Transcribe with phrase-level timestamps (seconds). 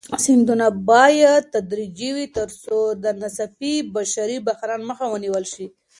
[0.23, 5.65] ستنېدنه بايد تدريجي وي تر څو د ناڅاپي بشري بحران مخه ونيول شي.